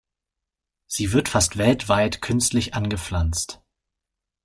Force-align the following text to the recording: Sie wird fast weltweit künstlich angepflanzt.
Sie 0.87 1.11
wird 1.13 1.29
fast 1.29 1.59
weltweit 1.59 2.23
künstlich 2.23 2.73
angepflanzt. 2.73 3.61